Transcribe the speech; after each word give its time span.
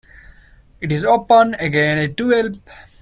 It 0.79 0.91
is 0.91 1.05
open 1.05 1.53
again 1.53 1.99
at 1.99 2.17
twelve. 2.17 2.59